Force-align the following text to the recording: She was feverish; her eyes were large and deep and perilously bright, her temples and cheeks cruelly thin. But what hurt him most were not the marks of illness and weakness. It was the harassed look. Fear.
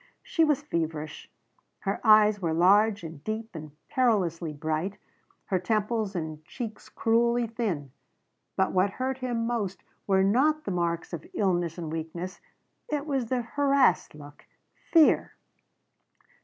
She 0.23 0.43
was 0.43 0.63
feverish; 0.63 1.29
her 1.81 2.01
eyes 2.03 2.41
were 2.41 2.53
large 2.55 3.03
and 3.03 3.23
deep 3.23 3.53
and 3.53 3.71
perilously 3.87 4.51
bright, 4.51 4.97
her 5.45 5.59
temples 5.59 6.15
and 6.15 6.43
cheeks 6.43 6.89
cruelly 6.89 7.45
thin. 7.45 7.91
But 8.55 8.71
what 8.71 8.93
hurt 8.93 9.19
him 9.19 9.45
most 9.45 9.83
were 10.07 10.23
not 10.23 10.63
the 10.63 10.71
marks 10.71 11.13
of 11.13 11.27
illness 11.35 11.77
and 11.77 11.91
weakness. 11.91 12.41
It 12.89 13.05
was 13.05 13.27
the 13.27 13.43
harassed 13.43 14.15
look. 14.15 14.47
Fear. 14.91 15.35